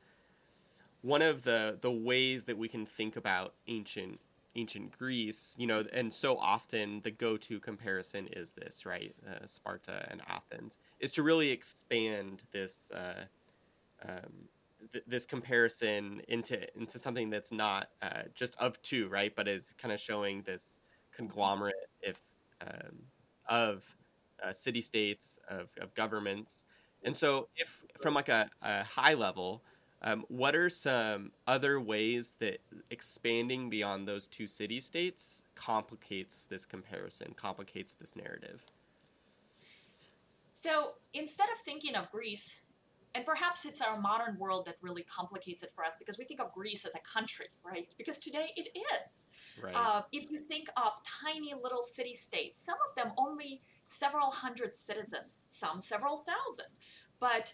one 1.03 1.21
of 1.21 1.43
the 1.43 1.77
the 1.83 1.91
ways 1.91 2.47
that 2.47 2.57
we 2.57 2.69
can 2.69 2.87
think 2.87 3.17
about 3.17 3.53
ancient 3.69 4.19
ancient 4.57 4.97
Greece, 4.97 5.55
you 5.59 5.67
know, 5.67 5.85
and 5.93 6.13
so 6.13 6.39
often 6.39 7.01
the 7.03 7.11
go-to 7.11 7.59
comparison 7.61 8.29
is 8.29 8.53
this, 8.53 8.87
right? 8.87 9.15
Uh, 9.29 9.45
Sparta 9.47 10.07
and 10.11 10.23
Athens, 10.29 10.79
is 11.01 11.13
to 11.13 11.23
really 11.23 11.51
expand 11.51 12.45
this 12.53 12.91
uh, 12.93 13.25
um, 14.09 14.49
th- 14.93 15.05
this 15.07 15.27
comparison 15.27 16.23
into 16.29 16.57
into 16.81 16.99
something 16.99 17.29
that's 17.29 17.53
not 17.53 17.91
uh, 18.01 18.23
just 18.35 18.57
of 18.57 18.81
two, 18.81 19.07
right? 19.09 19.37
But 19.37 19.49
is 19.49 19.75
kind 19.77 19.93
of 19.93 20.01
showing 20.01 20.41
this 20.43 20.81
conglomerate 21.15 21.91
if 22.01 22.19
um, 22.63 23.03
of 23.51 23.85
uh, 24.43 24.51
city 24.51 24.81
states, 24.81 25.39
of, 25.51 25.69
of 25.79 25.95
governments. 25.95 26.65
And 27.05 27.17
so, 27.17 27.49
if 27.57 27.83
from 28.01 28.15
like 28.15 28.29
a, 28.29 28.49
a 28.63 28.83
high 28.85 29.15
level, 29.15 29.63
um, 30.03 30.25
what 30.29 30.55
are 30.55 30.69
some 30.69 31.33
other 31.47 31.81
ways 31.81 32.35
that 32.39 32.59
expanding 32.91 33.71
beyond 33.71 34.07
those 34.07 34.29
two 34.29 34.47
city 34.47 34.81
states 34.81 35.45
complicates 35.55 36.45
this 36.45 36.67
comparison, 36.67 37.33
complicates 37.37 37.95
this 37.95 38.15
narrative? 38.15 38.63
So 40.53 40.93
instead 41.15 41.49
of 41.51 41.59
thinking 41.59 41.97
of 41.97 42.11
Greece, 42.11 42.55
and 43.15 43.25
perhaps 43.25 43.65
it's 43.65 43.81
our 43.81 43.99
modern 43.99 44.39
world 44.39 44.67
that 44.67 44.77
really 44.83 45.05
complicates 45.05 45.63
it 45.63 45.73
for 45.75 45.85
us 45.85 45.93
because 45.99 46.19
we 46.19 46.25
think 46.25 46.41
of 46.41 46.53
Greece 46.53 46.85
as 46.85 46.95
a 46.95 47.01
country, 47.01 47.47
right? 47.65 47.87
Because 47.97 48.19
today 48.19 48.51
it 48.57 48.77
is. 48.95 49.29
Right. 49.63 49.75
Uh, 49.75 50.03
if 50.13 50.31
you 50.31 50.39
think 50.39 50.69
of 50.77 50.93
tiny 51.05 51.55
little 51.63 51.83
city 51.83 52.13
states, 52.13 52.63
some 52.63 52.77
of 52.89 52.97
them 52.97 53.13
only 53.17 53.63
several 53.87 54.31
hundred 54.31 54.77
citizens, 54.77 55.45
some 55.49 55.81
several 55.81 56.19
thousand. 56.19 56.67
But 57.21 57.53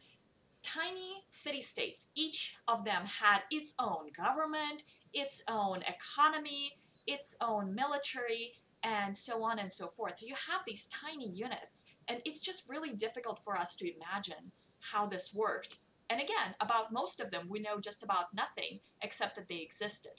tiny 0.63 1.25
city 1.31 1.61
states, 1.61 2.07
each 2.15 2.57
of 2.69 2.85
them 2.85 3.05
had 3.07 3.41
its 3.51 3.75
own 3.79 4.09
government, 4.17 4.85
its 5.13 5.43
own 5.49 5.83
economy, 5.83 6.73
its 7.07 7.35
own 7.41 7.75
military, 7.75 8.55
and 8.83 9.17
so 9.17 9.43
on 9.43 9.59
and 9.59 9.73
so 9.73 9.89
forth. 9.89 10.19
So 10.19 10.27
you 10.27 10.35
have 10.35 10.63
these 10.67 10.89
tiny 10.89 11.31
units, 11.31 11.83
and 12.09 12.21
it's 12.25 12.41
just 12.41 12.69
really 12.69 12.91
difficult 12.91 13.41
for 13.43 13.57
us 13.57 13.75
to 13.77 13.95
imagine 13.95 14.51
how 14.81 15.07
this 15.07 15.35
worked. 15.35 15.79
And 16.09 16.21
again, 16.21 16.55
about 16.61 16.93
most 16.93 17.21
of 17.21 17.31
them, 17.31 17.47
we 17.49 17.61
know 17.61 17.79
just 17.79 18.03
about 18.03 18.35
nothing 18.35 18.81
except 19.03 19.37
that 19.37 19.49
they 19.49 19.59
existed. 19.59 20.13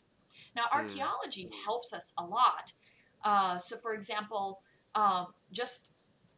Now, 0.55 0.63
hmm. 0.71 0.79
archaeology 0.79 1.45
mm. 1.45 1.65
helps 1.65 1.93
us 1.93 2.13
a 2.17 2.25
lot. 2.25 2.71
Uh, 3.23 3.57
so, 3.57 3.77
for 3.77 3.93
example, 3.93 4.61
um, 4.95 5.27
just 5.51 5.91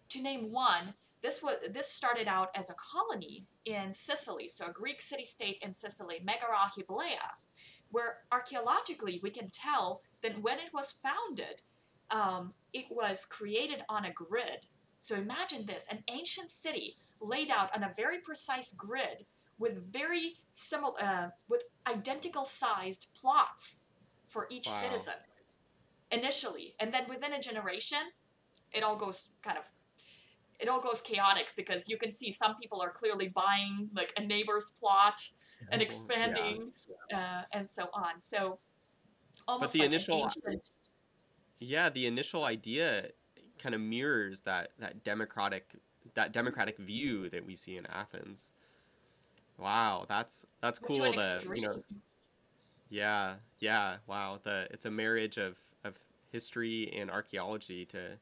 to 0.10 0.22
name 0.22 0.52
one, 0.52 0.94
this 1.22 1.42
was 1.42 1.56
this 1.72 1.90
started 1.90 2.28
out 2.28 2.50
as 2.54 2.70
a 2.70 2.76
colony 2.76 3.46
in 3.66 3.94
Sicily, 3.94 4.50
so 4.50 4.66
a 4.66 4.72
Greek 4.72 5.02
city-state 5.02 5.58
in 5.62 5.74
Sicily, 5.74 6.22
Megara 6.24 6.70
Hyblaea, 6.76 7.30
where 7.92 8.18
archaeologically 8.32 9.22
we 9.24 9.30
can 9.30 9.50
tell 9.50 10.02
that 10.22 10.40
when 10.42 10.60
it 10.60 10.74
was 10.74 10.96
founded, 11.02 11.62
um, 12.12 12.54
it 12.74 12.86
was 12.92 13.26
created 13.26 13.84
on 13.88 14.06
a 14.06 14.12
grid. 14.12 14.66
So 15.00 15.16
imagine 15.16 15.66
this: 15.66 15.86
an 15.90 16.04
ancient 16.10 16.52
city 16.52 16.98
laid 17.22 17.50
out 17.50 17.74
on 17.74 17.84
a 17.84 17.94
very 17.96 18.20
precise 18.20 18.74
grid 18.74 19.26
with 19.60 19.92
very 19.94 20.36
similar, 20.54 21.02
uh, 21.02 21.30
with 21.48 21.64
identical 21.88 22.44
sized 22.44 23.08
plots 23.16 23.80
for 24.28 24.48
each 24.50 24.68
wow. 24.68 24.82
citizen 24.82 25.14
initially, 26.12 26.76
and 26.80 26.94
then 26.94 27.06
within 27.08 27.34
a 27.34 27.40
generation, 27.40 28.12
it 28.74 28.84
all 28.84 28.98
goes 28.98 29.30
kind 29.42 29.58
of 29.58 29.64
it 30.60 30.70
all 30.70 30.82
goes 30.82 31.02
chaotic 31.02 31.48
because 31.56 31.90
you 31.90 31.98
can 31.98 32.12
see 32.12 32.32
some 32.32 32.56
people 32.56 32.82
are 32.82 32.92
clearly 32.92 33.28
buying 33.30 33.90
like 33.96 34.14
a 34.18 34.22
neighbor's 34.22 34.72
plot 34.80 35.20
and 35.72 35.82
expanding 35.82 36.72
yeah. 37.10 37.18
uh, 37.20 37.42
and 37.52 37.70
so 37.70 37.90
on. 37.94 38.20
So 38.20 38.60
almost 39.48 39.74
but 39.74 39.74
the 39.74 39.80
like 39.80 39.88
initial 39.88 40.32
yeah 41.60 41.90
the 41.90 42.06
initial 42.06 42.46
idea 42.46 43.08
kind 43.58 43.76
of 43.76 43.82
mirrors 43.82 44.42
that 44.42 44.70
that 44.80 45.04
democratic 45.04 45.76
that 46.16 46.32
democratic 46.34 46.78
view 46.78 47.30
that 47.30 47.46
we 47.46 47.56
see 47.56 47.78
in 47.78 47.86
Athens. 47.88 48.52
Wow, 49.58 50.06
that's 50.08 50.46
that's 50.62 50.80
cool. 50.80 50.98
The 50.98 51.44
you 51.56 51.62
know, 51.62 51.80
yeah, 52.90 53.36
yeah. 53.60 53.98
Wow, 54.08 54.40
the 54.44 54.68
it's 54.72 54.86
a 54.86 54.92
marriage 54.92 55.38
of 55.38 55.58
of 55.84 55.96
history 56.32 56.92
and 56.96 57.10
archaeology 57.10 57.86
to 57.86 58.18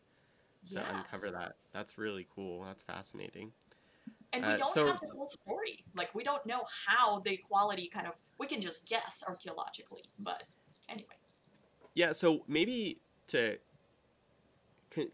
to 0.69 0.75
yeah. 0.75 0.97
uncover 0.97 1.31
that. 1.31 1.55
That's 1.73 1.97
really 1.97 2.27
cool. 2.33 2.63
That's 2.63 2.83
fascinating. 2.83 3.51
And 4.33 4.45
we 4.45 4.51
uh, 4.51 4.57
don't 4.57 4.73
so, 4.73 4.87
have 4.87 4.99
the 5.01 5.07
whole 5.07 5.29
story. 5.29 5.83
Like 5.95 6.13
we 6.15 6.23
don't 6.23 6.45
know 6.45 6.61
how 6.87 7.19
the 7.19 7.33
equality 7.33 7.89
kind 7.93 8.07
of 8.07 8.13
we 8.37 8.47
can 8.47 8.61
just 8.61 8.87
guess 8.87 9.23
archaeologically, 9.27 10.03
but 10.19 10.43
anyway. 10.89 11.07
Yeah, 11.93 12.13
so 12.13 12.43
maybe 12.47 12.99
to 13.27 13.57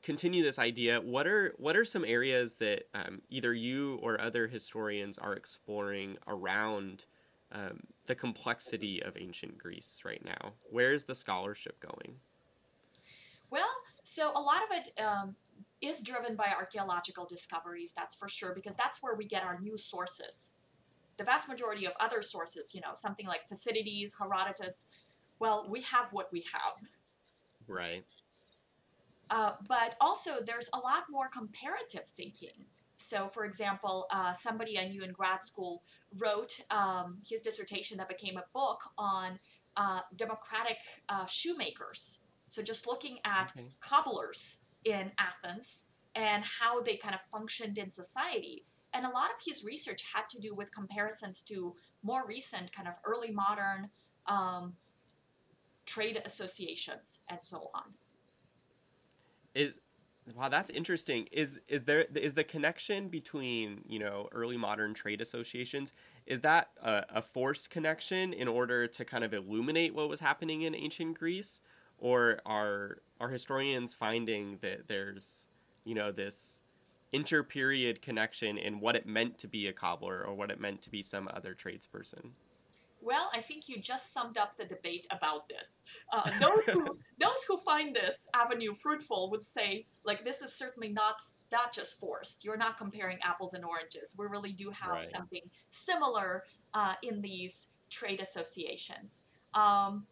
continue 0.01 0.43
this 0.43 0.59
idea, 0.59 0.99
what 1.01 1.27
are 1.27 1.53
what 1.57 1.75
are 1.75 1.85
some 1.85 2.03
areas 2.03 2.55
that 2.55 2.83
um, 2.93 3.21
either 3.29 3.53
you 3.53 3.99
or 4.01 4.19
other 4.19 4.47
historians 4.47 5.17
are 5.17 5.33
exploring 5.33 6.17
around 6.27 7.05
um, 7.51 7.79
the 8.05 8.15
complexity 8.15 9.01
of 9.03 9.15
ancient 9.17 9.57
Greece 9.57 10.01
right 10.03 10.23
now? 10.23 10.53
Where 10.71 10.93
is 10.93 11.05
the 11.05 11.15
scholarship 11.15 11.79
going? 11.79 12.15
Well, 13.49 13.69
so 14.09 14.31
a 14.37 14.39
lot 14.39 14.61
of 14.63 14.77
it 14.77 15.01
um, 15.03 15.35
is 15.81 16.01
driven 16.01 16.37
by 16.37 16.47
archaeological 16.57 17.25
discoveries, 17.25 17.91
that's 17.93 18.15
for 18.15 18.29
sure, 18.29 18.53
because 18.55 18.73
that's 18.75 19.03
where 19.03 19.15
we 19.15 19.25
get 19.25 19.43
our 19.43 19.59
new 19.59 19.77
sources. 19.77 20.51
The 21.17 21.25
vast 21.25 21.49
majority 21.49 21.85
of 21.85 21.91
other 21.99 22.21
sources, 22.21 22.73
you 22.73 22.79
know, 22.79 22.91
something 22.95 23.27
like 23.27 23.41
Thucydides, 23.49 24.13
Herodotus, 24.17 24.85
well, 25.39 25.67
we 25.69 25.81
have 25.81 26.07
what 26.13 26.31
we 26.31 26.45
have. 26.53 26.75
Right. 27.67 28.05
Uh, 29.29 29.51
but 29.67 29.97
also, 29.99 30.35
there's 30.45 30.69
a 30.73 30.77
lot 30.77 31.03
more 31.09 31.27
comparative 31.27 32.07
thinking. 32.15 32.63
So, 32.95 33.27
for 33.27 33.43
example, 33.43 34.07
uh, 34.11 34.31
somebody 34.31 34.79
I 34.79 34.87
knew 34.87 35.03
in 35.03 35.11
grad 35.11 35.43
school 35.43 35.83
wrote 36.17 36.57
um, 36.71 37.17
his 37.27 37.41
dissertation 37.41 37.97
that 37.97 38.07
became 38.07 38.37
a 38.37 38.45
book 38.53 38.79
on 38.97 39.37
uh, 39.75 39.99
democratic 40.15 40.77
uh, 41.09 41.25
shoemakers 41.25 42.19
so 42.49 42.61
just 42.61 42.87
looking 42.87 43.19
at 43.25 43.51
okay. 43.57 43.67
cobblers 43.81 44.59
in 44.85 45.11
Athens 45.17 45.85
and 46.15 46.43
how 46.43 46.81
they 46.81 46.95
kind 46.95 47.13
of 47.13 47.21
functioned 47.31 47.77
in 47.77 47.91
society. 47.91 48.65
And 48.93 49.05
a 49.05 49.09
lot 49.09 49.29
of 49.29 49.35
his 49.45 49.63
research 49.63 50.03
had 50.13 50.23
to 50.29 50.39
do 50.39 50.55
with 50.55 50.71
comparisons 50.73 51.41
to 51.43 51.75
more 52.03 52.25
recent, 52.25 52.71
kind 52.71 52.87
of 52.87 52.95
early 53.05 53.31
modern 53.31 53.89
um, 54.27 54.73
trade 55.85 56.21
associations 56.25 57.19
and 57.29 57.39
so 57.41 57.69
on. 57.73 57.83
Is 59.53 59.81
wow, 60.35 60.49
that's 60.49 60.69
interesting. 60.69 61.27
Is 61.31 61.59
is 61.67 61.83
there 61.83 62.05
is 62.15 62.33
the 62.33 62.43
connection 62.43 63.09
between 63.09 63.81
you 63.87 63.99
know 63.99 64.29
early 64.31 64.57
modern 64.57 64.93
trade 64.93 65.21
associations? 65.21 65.93
Is 66.25 66.41
that 66.41 66.69
a, 66.81 67.03
a 67.15 67.21
forced 67.21 67.69
connection 67.69 68.33
in 68.33 68.47
order 68.47 68.87
to 68.87 69.05
kind 69.05 69.23
of 69.23 69.33
illuminate 69.33 69.93
what 69.93 70.09
was 70.09 70.19
happening 70.19 70.63
in 70.63 70.75
ancient 70.75 71.17
Greece, 71.17 71.61
or 71.99 72.39
are 72.45 73.01
are 73.19 73.29
historians 73.29 73.93
finding 73.93 74.57
that 74.61 74.87
there's 74.87 75.47
you 75.85 75.95
know 75.95 76.11
this 76.11 76.61
interperiod 77.13 78.01
connection 78.01 78.57
in 78.57 78.79
what 78.79 78.95
it 78.95 79.05
meant 79.05 79.37
to 79.39 79.47
be 79.47 79.67
a 79.67 79.73
cobbler 79.73 80.23
or 80.25 80.33
what 80.33 80.51
it 80.51 80.59
meant 80.59 80.81
to 80.81 80.89
be 80.89 81.01
some 81.01 81.29
other 81.33 81.55
tradesperson? 81.55 82.31
Well, 83.01 83.29
I 83.33 83.41
think 83.41 83.69
you 83.69 83.79
just 83.79 84.11
summed 84.13 84.37
up 84.37 84.57
the 84.57 84.65
debate 84.65 85.07
about 85.11 85.47
this. 85.47 85.83
Uh, 86.11 86.29
those, 86.41 86.63
who, 86.65 86.97
those 87.19 87.43
who 87.47 87.57
find 87.57 87.95
this 87.95 88.27
avenue 88.33 88.73
fruitful 88.73 89.29
would 89.31 89.45
say, 89.45 89.85
like, 90.03 90.25
this 90.25 90.41
is 90.41 90.53
certainly 90.53 90.89
not 90.89 91.15
not 91.49 91.73
just 91.73 91.97
forced. 91.97 92.43
You're 92.43 92.57
not 92.57 92.77
comparing 92.77 93.19
apples 93.23 93.53
and 93.53 93.63
oranges. 93.63 94.13
We 94.17 94.25
really 94.25 94.51
do 94.51 94.69
have 94.71 94.89
right. 94.89 95.05
something 95.05 95.41
similar 95.69 96.43
uh, 96.73 96.95
in 97.03 97.21
these 97.21 97.67
trade 97.89 98.19
associations. 98.19 99.21
Um, 99.53 100.05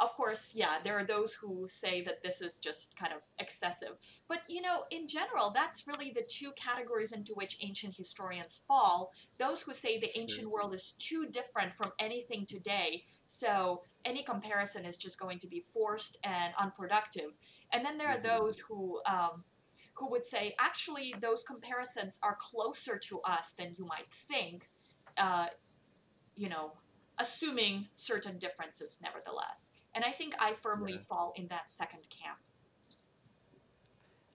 of 0.00 0.14
course, 0.14 0.52
yeah, 0.54 0.76
there 0.84 0.96
are 0.96 1.04
those 1.04 1.34
who 1.34 1.66
say 1.68 2.02
that 2.02 2.22
this 2.22 2.40
is 2.40 2.58
just 2.58 2.96
kind 2.96 3.12
of 3.12 3.20
excessive. 3.40 3.96
But, 4.28 4.42
you 4.48 4.62
know, 4.62 4.84
in 4.90 5.08
general, 5.08 5.50
that's 5.52 5.88
really 5.88 6.12
the 6.14 6.22
two 6.28 6.52
categories 6.52 7.12
into 7.12 7.34
which 7.34 7.58
ancient 7.60 7.96
historians 7.96 8.60
fall. 8.68 9.10
Those 9.38 9.62
who 9.62 9.74
say 9.74 9.98
the 9.98 10.16
ancient 10.16 10.48
world 10.48 10.72
is 10.72 10.92
too 10.92 11.26
different 11.26 11.74
from 11.74 11.92
anything 11.98 12.46
today, 12.46 13.04
so 13.26 13.82
any 14.04 14.22
comparison 14.22 14.84
is 14.84 14.96
just 14.96 15.18
going 15.18 15.38
to 15.40 15.48
be 15.48 15.64
forced 15.72 16.16
and 16.22 16.54
unproductive. 16.58 17.32
And 17.72 17.84
then 17.84 17.98
there 17.98 18.08
are 18.08 18.18
mm-hmm. 18.18 18.38
those 18.38 18.58
who, 18.60 19.00
um, 19.06 19.42
who 19.94 20.08
would 20.10 20.26
say, 20.26 20.54
actually, 20.60 21.12
those 21.20 21.42
comparisons 21.42 22.20
are 22.22 22.36
closer 22.40 22.96
to 22.98 23.20
us 23.22 23.50
than 23.58 23.74
you 23.76 23.84
might 23.84 24.06
think, 24.28 24.70
uh, 25.16 25.48
you 26.36 26.48
know, 26.48 26.72
assuming 27.18 27.88
certain 27.96 28.38
differences 28.38 29.00
nevertheless. 29.02 29.72
And 29.98 30.04
I 30.04 30.12
think 30.12 30.36
I 30.38 30.52
firmly 30.52 30.92
yeah. 30.92 30.98
fall 31.08 31.32
in 31.34 31.48
that 31.48 31.72
second 31.72 32.08
camp. 32.08 32.38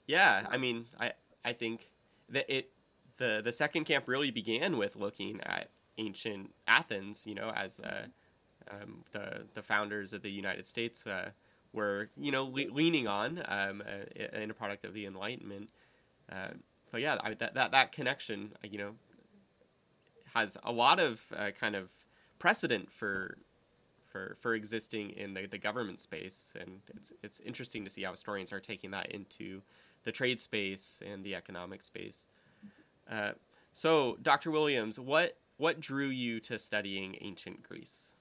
Yeah, 0.08 0.46
I 0.50 0.58
mean, 0.58 0.88
I 1.00 1.14
I 1.46 1.54
think 1.54 1.90
that 2.28 2.54
it 2.54 2.70
the 3.16 3.42
the 3.42 3.54
second 3.54 3.86
camp 3.86 4.10
really 4.10 4.30
began 4.30 4.78
with 4.78 4.98
looking 4.98 5.40
at 5.44 5.70
ancient 5.98 6.54
Athens, 6.68 7.26
you 7.26 7.34
know, 7.34 7.50
as 7.56 7.80
uh, 7.80 8.08
um, 8.72 9.06
the 9.14 9.46
the 9.54 9.62
founders 9.62 10.12
of 10.12 10.22
the 10.22 10.30
United 10.30 10.66
States 10.66 11.08
uh, 11.08 11.30
were, 11.72 12.10
you 12.18 12.34
know, 12.34 12.44
le- 12.44 12.74
leaning 12.74 13.08
on 13.08 13.42
um, 13.48 13.82
uh, 13.88 14.38
in 14.38 14.52
a 14.52 14.54
product 14.54 14.84
of 14.84 14.94
the 14.94 15.06
Enlightenment. 15.06 15.70
Uh, 16.30 16.50
but 16.92 17.00
yeah, 17.00 17.16
I, 17.24 17.36
that 17.36 17.54
that 17.54 17.72
that 17.72 17.94
connection, 17.94 18.52
uh, 18.66 18.68
you 18.70 18.80
know, 18.80 18.96
has 20.34 20.58
a 20.66 20.74
lot 20.74 21.00
of 21.00 21.24
uh, 21.38 21.52
kind 21.52 21.78
of 21.78 21.90
precedent 22.38 22.92
for 22.92 23.38
for 24.14 24.38
for 24.40 24.54
existing 24.54 25.10
in 25.10 25.34
the, 25.34 25.48
the 25.48 25.58
government 25.58 26.00
space 26.00 26.54
and 26.60 26.80
it's 26.96 27.12
it's 27.24 27.40
interesting 27.42 27.84
to 27.84 27.90
see 27.90 28.04
how 28.04 28.12
historians 28.12 28.54
are 28.54 28.60
taking 28.60 28.92
that 28.92 29.12
into 29.12 29.62
the 30.04 30.12
trade 30.12 30.40
space 30.40 31.02
and 31.06 31.24
the 31.24 31.36
economic 31.36 31.82
space 31.82 32.28
uh, 33.12 33.32
so 33.74 34.18
dr 34.22 34.50
williams 34.50 35.00
what 35.00 35.38
what 35.58 35.80
drew 35.80 36.08
you 36.08 36.40
to 36.40 36.58
studying 36.60 37.18
ancient 37.22 37.62
greece 37.64 38.14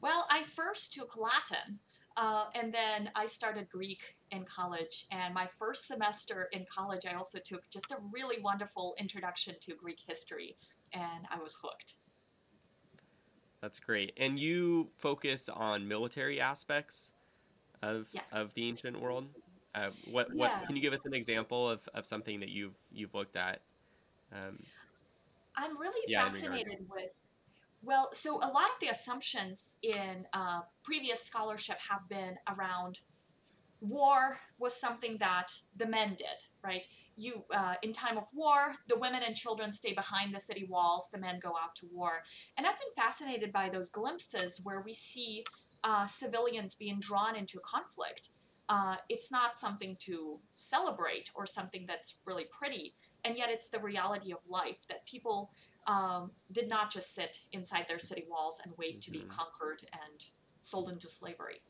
well 0.00 0.26
i 0.30 0.44
first 0.54 0.92
took 0.92 1.16
latin 1.16 1.80
uh, 2.16 2.44
and 2.54 2.72
then 2.72 3.10
I 3.16 3.26
started 3.26 3.68
Greek 3.68 4.00
in 4.30 4.44
college. 4.44 5.06
And 5.10 5.34
my 5.34 5.48
first 5.58 5.88
semester 5.88 6.48
in 6.52 6.64
college, 6.72 7.06
I 7.10 7.14
also 7.14 7.40
took 7.44 7.68
just 7.70 7.90
a 7.90 7.96
really 8.12 8.40
wonderful 8.40 8.94
introduction 9.00 9.56
to 9.62 9.74
Greek 9.74 9.98
history, 10.06 10.56
and 10.92 11.26
I 11.28 11.42
was 11.42 11.56
hooked. 11.60 11.94
That's 13.64 13.80
great. 13.80 14.12
And 14.18 14.38
you 14.38 14.90
focus 14.98 15.48
on 15.48 15.88
military 15.88 16.38
aspects 16.38 17.14
of 17.80 18.06
yes. 18.12 18.24
of 18.30 18.52
the 18.52 18.68
ancient 18.68 19.00
world. 19.00 19.26
Uh, 19.74 19.88
what 20.10 20.28
what 20.34 20.50
yeah. 20.50 20.66
can 20.66 20.76
you 20.76 20.82
give 20.82 20.92
us 20.92 21.06
an 21.06 21.14
example 21.14 21.70
of, 21.70 21.80
of 21.94 22.04
something 22.04 22.40
that 22.40 22.50
you've 22.50 22.74
you've 22.92 23.14
looked 23.14 23.36
at? 23.36 23.62
Um, 24.34 24.58
I'm 25.56 25.78
really 25.78 25.98
yeah, 26.06 26.28
fascinated 26.28 26.80
with. 26.90 27.08
Well, 27.82 28.10
so 28.12 28.36
a 28.36 28.50
lot 28.52 28.66
of 28.66 28.80
the 28.82 28.88
assumptions 28.88 29.76
in 29.80 30.26
uh, 30.34 30.60
previous 30.82 31.22
scholarship 31.22 31.78
have 31.88 32.06
been 32.10 32.36
around 32.54 33.00
war 33.80 34.40
was 34.58 34.78
something 34.78 35.16
that 35.20 35.48
the 35.78 35.86
men 35.86 36.10
did, 36.18 36.38
right? 36.62 36.86
You 37.16 37.44
uh, 37.54 37.74
in 37.82 37.92
time 37.92 38.16
of 38.16 38.24
war 38.32 38.74
the 38.88 38.98
women 38.98 39.22
and 39.26 39.34
children 39.36 39.72
stay 39.72 39.92
behind 39.92 40.34
the 40.34 40.40
city 40.40 40.66
walls 40.68 41.08
the 41.12 41.18
men 41.18 41.38
go 41.42 41.50
out 41.60 41.74
to 41.74 41.86
war 41.92 42.22
and 42.56 42.66
i've 42.66 42.78
been 42.78 43.04
fascinated 43.04 43.52
by 43.52 43.68
those 43.68 43.90
glimpses 43.90 44.60
where 44.62 44.80
we 44.80 44.92
see 44.92 45.44
uh, 45.84 46.06
civilians 46.06 46.74
being 46.74 46.98
drawn 47.00 47.36
into 47.36 47.58
conflict 47.60 48.30
uh, 48.70 48.96
it's 49.10 49.30
not 49.30 49.58
something 49.58 49.94
to 50.00 50.38
celebrate 50.56 51.30
or 51.34 51.44
something 51.44 51.84
that's 51.86 52.20
really 52.26 52.46
pretty 52.50 52.94
and 53.24 53.36
yet 53.36 53.50
it's 53.50 53.68
the 53.68 53.78
reality 53.78 54.32
of 54.32 54.38
life 54.48 54.86
that 54.88 55.04
people 55.04 55.50
um, 55.86 56.30
did 56.52 56.68
not 56.68 56.90
just 56.90 57.14
sit 57.14 57.40
inside 57.52 57.84
their 57.86 57.98
city 57.98 58.24
walls 58.30 58.60
and 58.64 58.72
wait 58.78 58.92
mm-hmm. 58.92 59.00
to 59.00 59.10
be 59.10 59.18
mm-hmm. 59.18 59.28
conquered 59.28 59.82
and 59.92 60.24
sold 60.62 60.88
into 60.88 61.10
slavery 61.10 61.60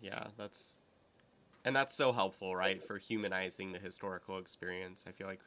yeah 0.00 0.28
that's 0.36 0.82
and 1.64 1.74
that's 1.74 1.94
so 1.94 2.12
helpful, 2.12 2.54
right, 2.54 2.82
for 2.82 2.98
humanizing 2.98 3.72
the 3.72 3.78
historical 3.78 4.38
experience. 4.38 5.04
I 5.06 5.12
feel 5.12 5.26
like 5.26 5.40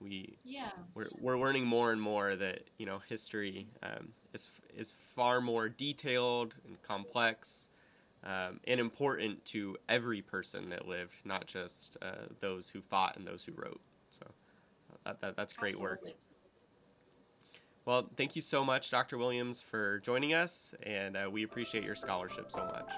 we 0.00 0.38
yeah 0.44 0.70
we're, 0.94 1.08
we're 1.18 1.38
learning 1.38 1.66
more 1.66 1.92
and 1.92 2.00
more 2.00 2.34
that 2.34 2.62
you 2.78 2.86
know 2.86 3.00
history 3.08 3.68
um, 3.82 4.08
is 4.32 4.48
is 4.74 4.92
far 4.92 5.40
more 5.40 5.68
detailed 5.68 6.54
and 6.66 6.80
complex 6.82 7.68
um, 8.24 8.60
and 8.66 8.80
important 8.80 9.44
to 9.46 9.76
every 9.88 10.20
person 10.20 10.68
that 10.70 10.86
lived, 10.86 11.14
not 11.24 11.46
just 11.46 11.96
uh, 12.02 12.26
those 12.40 12.68
who 12.68 12.80
fought 12.80 13.16
and 13.16 13.26
those 13.26 13.42
who 13.44 13.52
wrote. 13.52 13.80
So 14.10 14.26
that, 15.04 15.20
that 15.20 15.36
that's 15.36 15.52
great 15.54 15.74
Absolutely. 15.74 16.10
work. 16.10 16.16
Well, 17.86 18.10
thank 18.16 18.36
you 18.36 18.42
so 18.42 18.62
much, 18.62 18.90
Dr. 18.90 19.16
Williams, 19.16 19.62
for 19.62 20.00
joining 20.00 20.34
us, 20.34 20.74
and 20.82 21.16
uh, 21.16 21.28
we 21.30 21.44
appreciate 21.44 21.82
your 21.82 21.94
scholarship 21.94 22.50
so 22.50 22.64
much. 22.66 22.90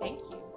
Thank 0.00 0.20
you. 0.30 0.47